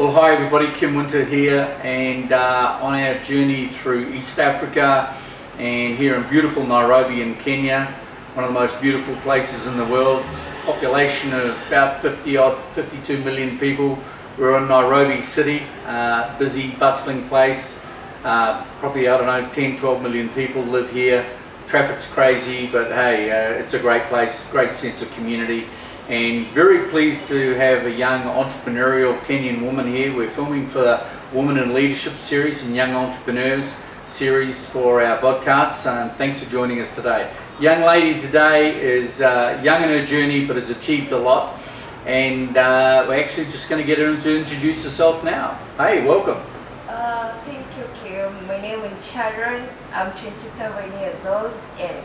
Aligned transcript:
Well, 0.00 0.12
hi 0.12 0.32
everybody, 0.32 0.72
Kim 0.72 0.94
Winter 0.94 1.26
here, 1.26 1.78
and 1.82 2.32
uh, 2.32 2.78
on 2.80 2.94
our 2.94 3.22
journey 3.22 3.68
through 3.68 4.14
East 4.14 4.38
Africa 4.38 5.14
and 5.58 5.98
here 5.98 6.14
in 6.14 6.26
beautiful 6.30 6.66
Nairobi 6.66 7.20
in 7.20 7.34
Kenya, 7.34 7.84
one 8.32 8.46
of 8.46 8.50
the 8.50 8.58
most 8.58 8.80
beautiful 8.80 9.14
places 9.16 9.66
in 9.66 9.76
the 9.76 9.84
world, 9.84 10.24
population 10.64 11.34
of 11.34 11.54
about 11.66 12.00
50 12.00 12.34
odd, 12.38 12.58
52 12.74 13.22
million 13.22 13.58
people. 13.58 13.98
We're 14.38 14.56
in 14.56 14.68
Nairobi 14.68 15.20
City, 15.20 15.64
uh, 15.84 16.38
busy, 16.38 16.70
bustling 16.76 17.28
place. 17.28 17.84
Uh, 18.24 18.64
probably, 18.78 19.06
I 19.06 19.18
don't 19.18 19.26
know, 19.26 19.50
10, 19.50 19.80
12 19.80 20.00
million 20.00 20.30
people 20.30 20.62
live 20.62 20.90
here. 20.90 21.26
Traffic's 21.66 22.06
crazy, 22.06 22.68
but 22.68 22.90
hey, 22.90 23.30
uh, 23.30 23.60
it's 23.62 23.74
a 23.74 23.78
great 23.78 24.04
place, 24.04 24.50
great 24.50 24.72
sense 24.72 25.02
of 25.02 25.12
community 25.12 25.66
and 26.10 26.48
very 26.48 26.90
pleased 26.90 27.24
to 27.28 27.54
have 27.54 27.86
a 27.86 27.90
young 27.90 28.22
entrepreneurial 28.22 29.16
Kenyan 29.20 29.62
woman 29.62 29.86
here. 29.86 30.12
We're 30.12 30.28
filming 30.28 30.66
for 30.66 30.80
the 30.80 31.06
Women 31.32 31.56
in 31.56 31.72
Leadership 31.72 32.18
series 32.18 32.64
and 32.64 32.74
Young 32.74 32.96
Entrepreneurs 32.96 33.76
series 34.06 34.66
for 34.66 35.00
our 35.04 35.20
podcast. 35.20 35.86
Um, 35.86 36.10
thanks 36.16 36.40
for 36.40 36.50
joining 36.50 36.80
us 36.80 36.92
today. 36.96 37.32
Young 37.60 37.82
lady 37.82 38.20
today 38.20 38.82
is 38.82 39.22
uh, 39.22 39.60
young 39.62 39.84
in 39.84 39.88
her 39.90 40.04
journey 40.04 40.44
but 40.44 40.56
has 40.56 40.68
achieved 40.68 41.12
a 41.12 41.16
lot, 41.16 41.60
and 42.06 42.56
uh, 42.56 43.04
we're 43.08 43.22
actually 43.22 43.46
just 43.46 43.68
going 43.68 43.80
to 43.80 43.86
get 43.86 43.98
her 43.98 44.20
to 44.20 44.36
introduce 44.36 44.82
herself 44.82 45.22
now. 45.22 45.60
Hey, 45.76 46.04
welcome. 46.04 46.42
Uh, 46.88 47.40
thank 47.44 47.64
you, 47.78 47.84
Kim. 48.02 48.48
My 48.48 48.60
name 48.60 48.80
is 48.80 49.08
Sharon. 49.08 49.68
I'm 49.92 50.10
27 50.18 50.90
years 50.98 51.24
old 51.24 51.52
and 51.78 52.04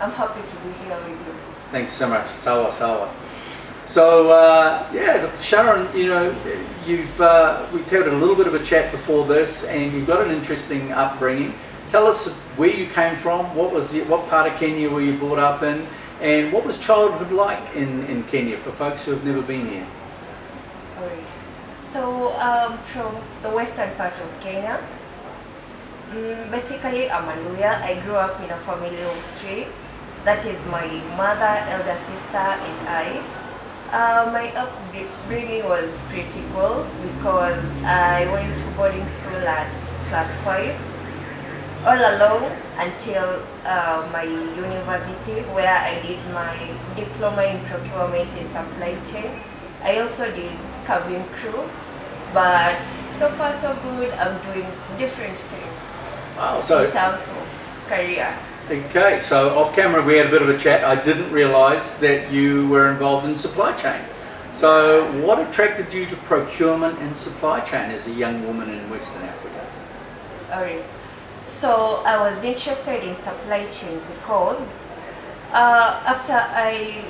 I'm 0.00 0.12
happy 0.12 0.42
to 0.42 0.56
be 0.64 0.72
here 0.84 0.96
with 1.08 1.26
you. 1.26 1.34
Thanks 1.72 1.94
so 1.94 2.06
much. 2.06 2.28
Sawa, 2.28 2.70
sawa. 2.70 3.10
So 3.86 4.30
uh, 4.30 4.86
yeah, 4.92 5.22
Dr. 5.22 5.42
Sharon, 5.42 5.96
you 5.96 6.06
know, 6.06 6.36
you've 6.86 7.18
uh, 7.18 7.66
we've 7.72 7.88
had 7.88 8.08
a 8.08 8.12
little 8.12 8.34
bit 8.34 8.46
of 8.46 8.52
a 8.52 8.62
chat 8.62 8.92
before 8.92 9.26
this, 9.26 9.64
and 9.64 9.90
you've 9.90 10.06
got 10.06 10.20
an 10.20 10.30
interesting 10.30 10.92
upbringing. 10.92 11.54
Tell 11.88 12.06
us 12.06 12.28
where 12.56 12.68
you 12.68 12.88
came 12.90 13.16
from. 13.20 13.56
What 13.56 13.72
was 13.72 13.90
the, 13.90 14.02
what 14.02 14.28
part 14.28 14.52
of 14.52 14.58
Kenya 14.58 14.90
were 14.90 15.00
you 15.00 15.16
brought 15.16 15.38
up 15.38 15.62
in, 15.62 15.86
and 16.20 16.52
what 16.52 16.66
was 16.66 16.78
childhood 16.78 17.32
like 17.32 17.74
in, 17.74 18.04
in 18.04 18.22
Kenya 18.24 18.58
for 18.58 18.72
folks 18.72 19.06
who 19.06 19.12
have 19.12 19.24
never 19.24 19.40
been 19.40 19.66
here? 19.66 19.86
So 21.92 22.32
um, 22.34 22.76
from 22.92 23.16
the 23.42 23.48
western 23.48 23.94
part 23.96 24.12
of 24.12 24.40
Kenya, 24.42 24.78
mm, 26.10 26.50
basically 26.50 27.10
I'm 27.10 27.28
a 27.28 27.48
Luya. 27.48 27.80
I 27.80 27.98
grew 28.00 28.16
up 28.16 28.38
in 28.40 28.50
a 28.50 28.58
family 28.58 29.00
of 29.02 29.16
three. 29.36 29.66
That 30.24 30.44
is 30.46 30.58
my 30.66 30.86
mother, 31.16 31.54
elder 31.66 31.98
sister, 32.06 32.38
and 32.38 32.88
I. 32.88 33.06
Uh, 33.92 34.30
my 34.32 34.48
upbringing 34.54 35.64
was 35.64 35.98
pretty 36.08 36.42
cool 36.54 36.86
because 37.02 37.58
I 37.84 38.24
went 38.32 38.56
to 38.56 38.66
boarding 38.76 39.06
school 39.20 39.42
at 39.46 39.74
class 40.08 40.34
5 40.44 40.92
all 41.84 41.98
alone 41.98 42.56
until 42.78 43.42
uh, 43.64 44.08
my 44.12 44.22
university 44.22 45.42
where 45.50 45.76
I 45.76 46.00
did 46.00 46.20
my 46.32 46.56
diploma 46.94 47.42
in 47.42 47.58
procurement 47.66 48.30
and 48.38 48.48
supply 48.52 48.94
chain. 49.04 49.40
I 49.82 49.98
also 49.98 50.30
did 50.30 50.56
cabin 50.86 51.24
crew, 51.34 51.68
but 52.32 52.80
so 53.18 53.28
far 53.32 53.60
so 53.60 53.74
good. 53.82 54.12
I'm 54.14 54.38
doing 54.52 54.68
different 54.96 55.38
things 55.38 55.74
Wow. 56.36 56.60
So 56.60 56.84
in 56.84 56.92
terms 56.92 57.22
of 57.28 57.46
okay, 58.70 59.20
so 59.20 59.58
off 59.58 59.74
camera 59.74 60.02
we 60.02 60.16
had 60.16 60.28
a 60.28 60.30
bit 60.30 60.40
of 60.40 60.48
a 60.48 60.58
chat. 60.58 60.82
I 60.82 60.96
didn't 61.02 61.30
realise 61.30 61.94
that 61.94 62.32
you 62.32 62.66
were 62.68 62.90
involved 62.90 63.26
in 63.26 63.36
supply 63.36 63.72
chain. 63.76 64.02
So 64.54 65.10
what 65.20 65.38
attracted 65.46 65.92
you 65.92 66.06
to 66.06 66.16
procurement 66.16 66.98
and 67.00 67.14
supply 67.14 67.60
chain 67.60 67.90
as 67.90 68.06
a 68.06 68.12
young 68.12 68.46
woman 68.46 68.70
in 68.70 68.88
Western 68.88 69.22
Africa? 69.24 69.66
Alright. 70.50 70.84
So 71.60 72.02
I 72.06 72.16
was 72.16 72.42
interested 72.42 73.04
in 73.04 73.14
supply 73.22 73.66
chain 73.66 74.00
because 74.08 74.62
uh, 75.52 76.02
after 76.06 76.32
I 76.32 77.04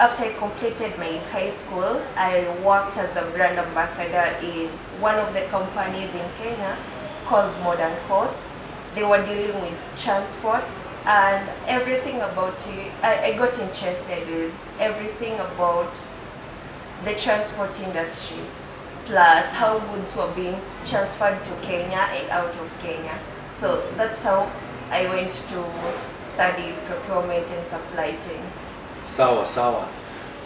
after 0.00 0.24
I 0.24 0.32
completed 0.32 0.98
my 0.98 1.18
high 1.30 1.52
school, 1.54 2.02
I 2.16 2.48
worked 2.64 2.96
as 2.96 3.14
a 3.16 3.30
brand 3.30 3.58
ambassador 3.58 4.26
in 4.44 4.70
one 4.98 5.16
of 5.16 5.34
the 5.34 5.42
companies 5.42 6.10
in 6.10 6.26
Kenya 6.38 6.76
called 7.26 7.52
Modern 7.62 7.94
Coast. 8.08 8.34
They 8.94 9.04
were 9.04 9.24
dealing 9.24 9.60
with 9.60 9.78
transport 9.96 10.64
and 11.06 11.48
everything 11.66 12.16
about 12.16 12.58
it. 12.68 12.92
I, 13.02 13.32
I 13.32 13.38
got 13.38 13.58
interested 13.58 14.28
with 14.28 14.52
everything 14.78 15.34
about 15.34 15.92
the 17.04 17.14
transport 17.14 17.78
industry, 17.80 18.38
plus 19.06 19.46
how 19.54 19.78
goods 19.78 20.14
were 20.16 20.30
being 20.34 20.60
transferred 20.84 21.42
to 21.44 21.66
Kenya 21.66 22.08
and 22.12 22.30
out 22.30 22.54
of 22.54 22.70
Kenya. 22.80 23.18
So 23.58 23.80
that's 23.96 24.20
how 24.22 24.50
I 24.90 25.08
went 25.08 25.32
to 25.32 25.64
study 26.34 26.74
procurement 26.86 27.46
and 27.46 27.66
supply 27.66 28.10
chain. 28.10 28.42
Sawa, 29.04 29.46
sawa. 29.46 29.88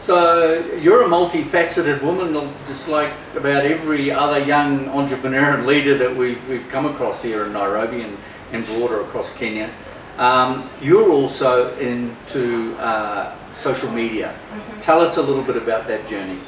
So 0.01 0.59
you're 0.77 1.03
a 1.03 1.09
multifaceted 1.09 2.03
woman, 2.03 2.53
just 2.67 2.89
like 2.89 3.13
about 3.35 3.65
every 3.65 4.11
other 4.11 4.39
young 4.39 4.89
entrepreneur 4.91 5.55
and 5.55 5.67
leader 5.67 5.97
that 5.97 6.15
we've, 6.15 6.47
we've 6.49 6.69
come 6.69 6.85
across 6.85 7.23
here 7.23 7.47
in 7.47 7.55
Nairobi 7.55 8.03
and, 8.03 8.19
and 8.55 8.65
broader 8.67 9.01
across 9.03 9.37
Kenya. 9.37 9.69
Um, 10.17 10.71
you're 10.81 11.11
also 11.11 11.77
into 11.79 12.77
uh, 12.77 13.35
social 13.51 13.91
media. 13.91 14.33
Tell 14.81 15.01
us 15.01 15.17
a 15.17 15.23
little 15.23 15.43
bit 15.43 15.57
about 15.57 15.89
that 15.89 16.09
journey. 16.09 16.39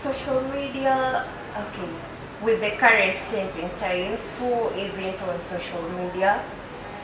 Social 0.00 0.42
media, 0.52 1.28
okay. 1.56 1.88
With 2.42 2.60
the 2.60 2.70
current 2.70 3.16
changing 3.30 3.70
times, 3.78 4.20
who 4.38 4.68
isn't 4.70 5.22
on 5.22 5.40
social 5.42 5.82
media? 5.90 6.42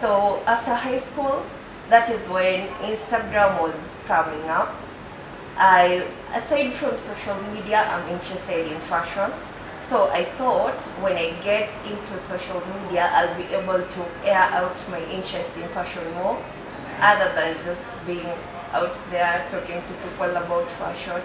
So 0.00 0.42
after 0.46 0.74
high 0.74 0.98
school, 0.98 1.44
that 1.88 2.10
is 2.10 2.26
when 2.28 2.68
Instagram 2.82 3.62
was 3.62 3.76
coming 4.06 4.42
up. 4.48 4.74
I, 5.56 6.06
aside 6.34 6.74
from 6.74 6.98
social 6.98 7.40
media, 7.54 7.86
I'm 7.88 8.08
interested 8.10 8.72
in 8.72 8.80
fashion. 8.80 9.30
So 9.88 10.08
I 10.10 10.24
thought 10.36 10.74
when 11.00 11.16
I 11.16 11.30
get 11.42 11.70
into 11.86 12.18
social 12.18 12.60
media, 12.74 13.08
I'll 13.12 13.36
be 13.36 13.44
able 13.54 13.82
to 13.86 14.00
air 14.24 14.48
out 14.50 14.76
my 14.90 15.00
interest 15.04 15.50
in 15.56 15.68
fashion 15.68 16.02
more, 16.14 16.42
other 17.00 17.32
than 17.34 17.56
just 17.64 18.06
being 18.06 18.26
out 18.72 18.96
there 19.10 19.46
talking 19.50 19.80
to 19.80 19.92
people 20.08 20.30
about 20.36 20.68
fashion. 20.72 21.22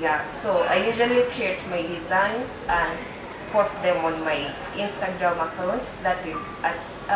Yeah, 0.00 0.24
so 0.42 0.62
I 0.62 0.86
usually 0.86 1.22
create 1.30 1.60
my 1.70 1.82
designs 1.82 2.50
and 2.68 2.98
post 3.52 3.70
them 3.82 4.04
on 4.04 4.24
my 4.24 4.52
Instagram 4.74 5.36
account. 5.46 5.84
That 6.02 6.18
is 6.26 6.36
at 6.64 6.76
uh, 7.08 7.12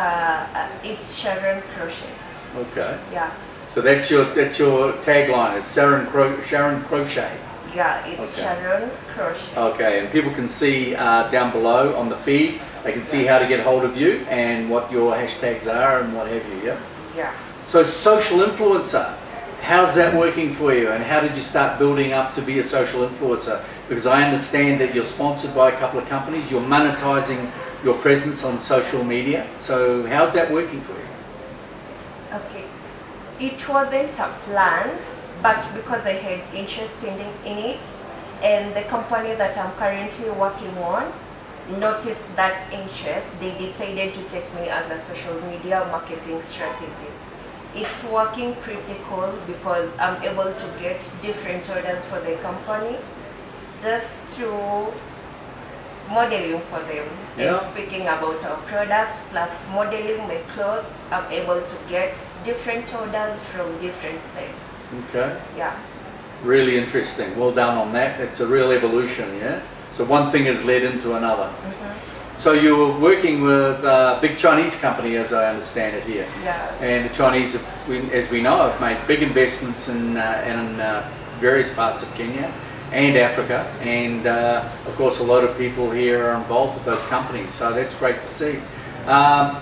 uh, 0.59 0.69
it's 0.83 1.15
Sharon 1.17 1.61
Crochet. 1.75 2.13
Okay. 2.55 2.97
Yeah, 3.11 3.31
So 3.73 3.81
that's 3.81 4.09
your 4.09 4.23
that's 4.33 4.57
your 4.57 4.93
tagline 5.03 5.57
is 5.59 5.73
Sharon, 5.73 6.07
Cro- 6.07 6.41
Sharon 6.41 6.83
Crochet. 6.85 7.35
Yeah, 7.75 8.05
it's 8.05 8.37
Okay. 8.37 8.41
Sharon 8.41 8.89
Crochet. 9.13 9.57
Okay, 9.57 9.99
and 9.99 10.11
people 10.11 10.31
can 10.33 10.47
see 10.47 10.95
uh, 10.95 11.29
down 11.29 11.51
below 11.51 11.95
on 11.95 12.09
the 12.09 12.15
feed, 12.17 12.61
they 12.83 12.93
can 12.93 13.03
see 13.03 13.25
how 13.25 13.39
to 13.39 13.47
get 13.47 13.59
hold 13.59 13.83
of 13.83 13.97
you 13.97 14.25
and 14.29 14.69
what 14.69 14.91
your 14.91 15.13
hashtags 15.13 15.67
are 15.67 16.01
and 16.01 16.15
what 16.15 16.27
have 16.27 16.47
you, 16.47 16.61
yeah? 16.63 16.79
Yeah. 17.15 17.35
So 17.65 17.83
social 17.83 18.39
influencer, 18.39 19.15
how's 19.61 19.95
that 19.95 20.15
working 20.15 20.53
for 20.53 20.73
you 20.73 20.89
and 20.91 21.03
how 21.03 21.19
did 21.19 21.35
you 21.35 21.41
start 21.41 21.77
building 21.77 22.13
up 22.13 22.33
to 22.35 22.41
be 22.41 22.59
a 22.59 22.63
social 22.63 23.07
influencer? 23.07 23.63
Because 23.87 24.05
I 24.05 24.23
understand 24.23 24.79
that 24.81 24.95
you're 24.95 25.03
sponsored 25.03 25.53
by 25.53 25.71
a 25.71 25.77
couple 25.77 25.99
of 25.99 26.07
companies, 26.07 26.49
you're 26.49 26.61
monetizing 26.61 27.51
your 27.83 27.95
presence 27.97 28.43
on 28.43 28.59
social 28.59 29.03
media. 29.03 29.47
So 29.57 30.07
how's 30.07 30.33
that 30.33 30.51
working 30.51 30.81
for 30.81 30.93
you? 30.93 31.07
Okay. 32.33 32.65
It 33.39 33.69
wasn't 33.69 34.17
a 34.19 34.29
plan, 34.41 34.97
but 35.41 35.61
because 35.73 36.05
I 36.05 36.13
had 36.13 36.41
interest 36.53 36.95
in, 37.03 37.19
in 37.45 37.57
it, 37.57 37.79
and 38.41 38.75
the 38.75 38.83
company 38.83 39.35
that 39.35 39.57
I'm 39.57 39.71
currently 39.73 40.29
working 40.31 40.77
on 40.77 41.11
noticed 41.79 42.21
that 42.35 42.71
interest, 42.73 43.27
they 43.39 43.51
decided 43.57 44.13
to 44.15 44.23
take 44.29 44.53
me 44.55 44.69
as 44.69 44.89
a 44.89 44.99
social 45.05 45.39
media 45.41 45.85
marketing 45.91 46.41
strategist. 46.41 47.17
It's 47.75 48.03
working 48.05 48.55
pretty 48.55 48.95
cool 49.07 49.37
because 49.45 49.89
I'm 49.99 50.21
able 50.23 50.51
to 50.51 50.67
get 50.79 50.99
different 51.21 51.69
orders 51.69 52.03
for 52.05 52.19
the 52.21 52.35
company 52.37 52.97
just 53.81 54.07
through 54.29 54.91
modeling 56.09 56.61
for 56.69 56.79
them 56.79 57.07
Yeah. 57.37 57.55
and 57.57 57.65
speaking 57.71 58.01
about 58.03 58.43
our 58.43 58.57
products 58.71 59.21
plus 59.29 59.51
modeling 59.71 60.27
my 60.27 60.37
clothes 60.53 60.85
i'm 61.11 61.31
able 61.31 61.61
to 61.61 61.77
get 61.87 62.17
different 62.43 62.93
orders 63.01 63.39
from 63.51 63.69
different 63.79 64.19
states 64.31 64.65
Okay. 65.09 65.39
yeah 65.57 65.77
Really 66.43 66.77
interesting. 66.77 67.37
Well 67.37 67.51
done 67.51 67.77
on 67.77 67.91
that. 67.93 68.21
It's 68.21 68.39
a 68.39 68.47
real 68.47 68.71
evolution, 68.71 69.37
yeah? 69.39 69.61
So 69.91 70.05
one 70.05 70.31
thing 70.31 70.45
has 70.45 70.61
led 70.63 70.83
into 70.83 71.15
another. 71.15 71.51
So 72.37 72.53
you 72.53 72.77
were 72.77 72.97
working 72.97 73.41
with 73.41 73.83
a 73.83 74.17
big 74.21 74.37
Chinese 74.37 74.73
company, 74.75 75.17
as 75.17 75.33
I 75.33 75.49
understand 75.49 75.97
it 75.97 76.03
here. 76.05 76.25
yeah 76.41 76.71
And 76.79 77.09
the 77.09 77.13
Chinese, 77.13 77.53
have- 77.53 78.13
as 78.13 78.29
we 78.31 78.41
know, 78.41 78.69
have 78.69 78.79
made 78.79 78.97
big 79.05 79.21
investments 79.21 79.89
in, 79.89 80.15
uh, 80.15 80.43
in 80.47 80.79
uh, 80.79 81.09
various 81.41 81.69
parts 81.73 82.03
of 82.03 82.09
Kenya. 82.15 82.49
and 82.91 83.17
Africa, 83.17 83.59
and 83.81 84.25
uh, 84.25 84.67
of 84.87 84.95
course, 84.95 85.19
a 85.19 85.23
lot 85.23 85.43
of 85.43 85.55
people 85.59 85.91
here 85.91 86.25
are 86.27 86.35
involved 86.41 86.73
with 86.73 86.85
those 86.85 87.03
companies. 87.03 87.53
So 87.53 87.71
that's 87.71 87.93
great 87.95 88.19
to 88.21 88.27
see. 88.27 88.57
Um, 89.05 89.57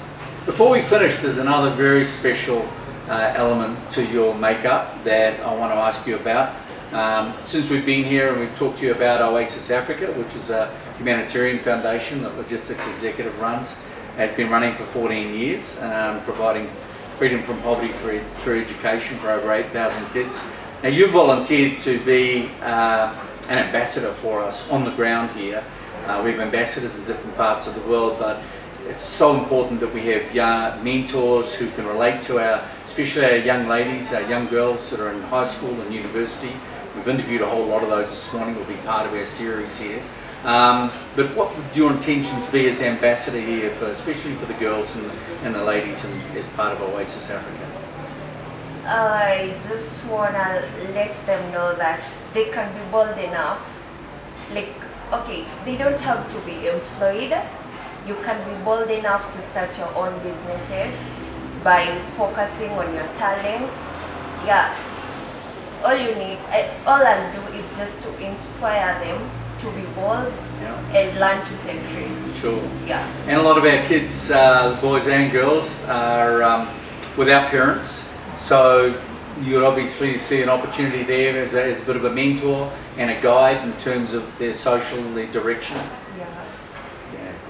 before 0.45 0.69
we 0.69 0.81
finish, 0.83 1.19
there's 1.19 1.37
another 1.37 1.71
very 1.71 2.05
special 2.05 2.61
uh, 3.07 3.33
element 3.35 3.89
to 3.91 4.05
your 4.05 4.35
makeup 4.35 5.03
that 5.03 5.39
I 5.41 5.55
want 5.55 5.71
to 5.71 5.77
ask 5.77 6.05
you 6.07 6.15
about. 6.15 6.55
Um, 6.91 7.33
since 7.45 7.69
we've 7.69 7.85
been 7.85 8.05
here 8.05 8.31
and 8.31 8.39
we've 8.39 8.55
talked 8.57 8.79
to 8.79 8.85
you 8.85 8.91
about 8.91 9.21
Oasis 9.21 9.71
Africa, 9.71 10.11
which 10.13 10.33
is 10.35 10.49
a 10.49 10.73
humanitarian 10.97 11.59
foundation 11.59 12.23
that 12.23 12.37
Logistics 12.37 12.85
Executive 12.87 13.37
runs, 13.39 13.73
has 14.15 14.31
been 14.33 14.49
running 14.49 14.73
for 14.75 14.85
14 14.85 15.33
years, 15.33 15.79
um, 15.81 16.21
providing 16.23 16.69
freedom 17.17 17.43
from 17.43 17.61
poverty 17.61 17.93
through, 18.43 18.61
education 18.61 19.17
for 19.19 19.31
over 19.31 19.51
8,000 19.51 20.09
kids. 20.11 20.41
Now, 20.83 20.89
you 20.89 21.07
volunteered 21.07 21.79
to 21.79 21.99
be 22.05 22.49
uh, 22.61 23.13
an 23.49 23.57
ambassador 23.57 24.13
for 24.13 24.41
us 24.43 24.69
on 24.69 24.85
the 24.85 24.91
ground 24.91 25.31
here. 25.37 25.63
Uh, 26.05 26.21
we 26.23 26.31
have 26.31 26.39
ambassadors 26.39 26.95
in 26.97 27.05
different 27.05 27.35
parts 27.35 27.67
of 27.67 27.75
the 27.75 27.81
world, 27.81 28.17
but 28.19 28.41
it's 28.89 29.03
so 29.03 29.37
important 29.37 29.79
that 29.81 29.93
we 29.93 30.05
have 30.07 30.33
young 30.33 30.83
mentors 30.83 31.53
who 31.53 31.69
can 31.71 31.85
relate 31.85 32.21
to 32.23 32.39
our, 32.39 32.65
especially 32.85 33.25
our 33.25 33.37
young 33.37 33.67
ladies, 33.67 34.13
our 34.13 34.21
young 34.29 34.47
girls 34.47 34.89
that 34.89 34.99
are 34.99 35.11
in 35.11 35.21
high 35.23 35.47
school 35.47 35.79
and 35.81 35.93
university. 35.93 36.51
We've 36.95 37.07
interviewed 37.07 37.41
a 37.41 37.49
whole 37.49 37.65
lot 37.65 37.83
of 37.83 37.89
those 37.89 38.07
this 38.07 38.31
morning, 38.33 38.55
will 38.55 38.63
be 38.63 38.75
part 38.77 39.05
of 39.05 39.13
our 39.13 39.25
series 39.25 39.77
here. 39.77 40.01
Um, 40.43 40.91
but 41.15 41.35
what 41.35 41.55
would 41.55 41.65
your 41.75 41.91
intentions 41.91 42.47
be 42.47 42.67
as 42.67 42.81
ambassador 42.81 43.41
here, 43.41 43.71
for, 43.75 43.85
especially 43.87 44.35
for 44.35 44.45
the 44.45 44.53
girls 44.53 44.95
and, 44.95 45.11
and 45.43 45.53
the 45.53 45.63
ladies 45.63 46.05
and 46.05 46.37
as 46.37 46.47
part 46.49 46.73
of 46.73 46.81
Oasis 46.81 47.29
Africa? 47.29 47.83
I 48.85 49.53
just 49.67 50.05
wanna 50.05 50.63
let 50.93 51.13
them 51.25 51.51
know 51.51 51.75
that 51.75 52.09
they 52.33 52.45
can 52.51 52.71
be 52.73 52.91
bold 52.91 53.17
enough. 53.17 53.61
Like, 54.53 54.73
okay, 55.11 55.45
they 55.65 55.75
don't 55.75 55.99
have 55.99 56.31
to 56.31 56.39
be 56.45 56.67
employed. 56.69 57.35
You 58.07 58.15
can 58.23 58.37
be 58.47 58.63
bold 58.63 58.89
enough 58.89 59.23
to 59.35 59.41
start 59.51 59.77
your 59.77 59.93
own 59.95 60.13
businesses 60.23 60.93
by 61.63 61.99
focusing 62.15 62.71
on 62.71 62.93
your 62.93 63.07
talents. 63.15 63.73
Yeah, 64.45 64.73
all 65.83 65.95
you 65.95 66.15
need, 66.15 66.37
I, 66.49 66.69
all 66.85 67.05
I'll 67.05 67.33
do 67.33 67.41
is 67.53 67.65
just 67.77 68.01
to 68.03 68.09
inspire 68.25 68.97
them 69.03 69.29
to 69.59 69.71
be 69.71 69.81
bold 69.93 70.31
Yeah, 70.61 70.95
and 70.95 71.19
learn 71.19 71.45
to 71.45 71.63
take 71.65 71.81
risks. 71.97 72.39
sure. 72.39 72.63
Yeah, 72.85 73.05
And 73.27 73.41
a 73.41 73.43
lot 73.43 73.57
of 73.57 73.65
our 73.65 73.83
kids, 73.87 74.31
uh, 74.31 74.77
boys 74.79 75.07
and 75.07 75.31
girls, 75.31 75.83
are 75.85 76.43
um, 76.43 76.69
without 77.17 77.49
parents. 77.49 78.03
So 78.37 78.95
you 79.41 79.55
would 79.55 79.63
obviously 79.63 80.15
see 80.17 80.41
an 80.43 80.49
opportunity 80.49 81.03
there 81.03 81.43
as 81.43 81.55
a, 81.55 81.63
as 81.63 81.81
a 81.83 81.85
bit 81.85 81.95
of 81.97 82.05
a 82.05 82.11
mentor 82.11 82.71
and 82.97 83.11
a 83.11 83.19
guide 83.21 83.63
in 83.67 83.73
terms 83.81 84.13
of 84.13 84.23
their 84.39 84.53
social 84.53 85.01
their 85.13 85.27
direction. 85.27 85.75
yeah. 86.17 86.25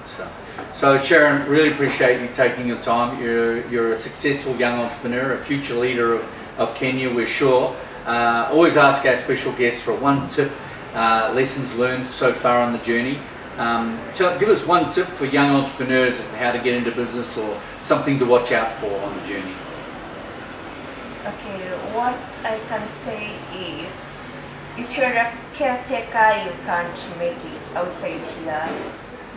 Stuff. 0.08 0.32
So 0.74 0.98
Sharon, 0.98 1.50
really 1.50 1.72
appreciate 1.72 2.22
you 2.22 2.30
taking 2.34 2.68
your 2.68 2.82
time. 2.82 3.22
You're, 3.22 3.68
you're 3.70 3.92
a 3.92 4.00
successful 4.00 4.56
young 4.56 4.80
entrepreneur, 4.80 5.34
a 5.34 5.44
future 5.44 5.76
leader 5.76 6.16
of, 6.16 6.26
of 6.58 6.74
Kenya, 6.76 7.14
we're 7.14 7.28
sure. 7.28 7.76
Uh, 8.06 8.48
always 8.52 8.78
ask 8.78 9.06
our 9.06 9.18
special 9.18 9.52
guests 9.54 9.82
for 9.82 9.94
one 9.94 10.30
tip, 10.30 10.52
uh, 10.94 11.32
lessons 11.36 11.76
learned 11.76 12.08
so 12.08 12.32
far 12.32 12.62
on 12.62 12.72
the 12.72 12.80
journey. 12.80 13.20
Um, 13.58 14.00
tell, 14.14 14.38
give 14.40 14.50
us 14.50 14.66
one 14.66 14.92
tip 14.94 15.08
for 15.08 15.26
young 15.26 15.50
entrepreneurs 15.56 16.20
of 16.20 16.28
how 16.36 16.52
to 16.52 16.60
get 16.60 16.76
into 16.76 16.92
business 16.92 17.38
or 17.38 17.60
something 17.80 18.18
to 18.20 18.26
watch 18.26 18.52
out 18.52 18.80
for 18.80 18.96
on 19.02 19.14
the 19.20 19.28
journey. 19.28 19.54
Okay, 21.26 21.68
what 21.94 22.16
I 22.44 22.60
can 22.70 22.88
say 23.04 23.36
is 23.54 23.92
if 24.78 24.96
you're 24.96 25.08
a 25.08 25.34
caretaker, 25.54 26.46
you 26.46 26.56
can't 26.66 27.18
make 27.18 27.44
it 27.44 27.76
outside 27.76 28.22
here. 28.22 28.70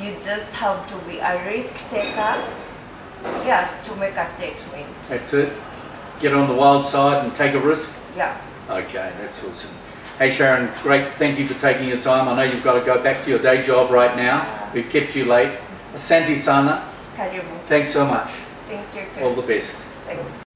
You 0.00 0.14
just 0.24 0.50
have 0.52 0.88
to 0.90 0.96
be 1.06 1.18
a 1.18 1.44
risk 1.44 1.74
taker, 1.90 2.34
yeah, 3.44 3.70
to 3.84 3.94
make 3.96 4.16
a 4.16 4.26
statement. 4.36 4.88
That's 5.08 5.34
it. 5.34 5.52
Get 6.20 6.32
on 6.32 6.48
the 6.48 6.54
wild 6.54 6.86
side 6.86 7.24
and 7.24 7.34
take 7.34 7.54
a 7.54 7.60
risk. 7.60 7.94
Yeah. 8.16 8.40
Okay, 8.70 9.12
that's 9.20 9.44
awesome. 9.44 9.70
Hey 10.18 10.30
Sharon, 10.30 10.70
great. 10.82 11.14
Thank 11.16 11.38
you 11.38 11.46
for 11.48 11.54
taking 11.54 11.88
your 11.88 12.00
time. 12.00 12.28
I 12.28 12.34
know 12.36 12.50
you've 12.52 12.64
got 12.64 12.74
to 12.78 12.84
go 12.84 13.02
back 13.02 13.22
to 13.24 13.30
your 13.30 13.38
day 13.40 13.62
job 13.62 13.90
right 13.90 14.16
now. 14.16 14.70
We've 14.72 14.88
kept 14.88 15.14
you 15.14 15.24
late. 15.24 15.58
Asante 15.94 16.38
Sana, 16.38 16.88
Karibu. 17.16 17.60
thanks 17.66 17.92
so 17.92 18.06
much. 18.06 18.30
Thank 18.68 18.94
you 18.94 19.02
too. 19.14 19.24
All 19.24 19.34
the 19.34 19.42
best. 19.42 19.76
Thank 20.06 20.18
you. 20.20 20.49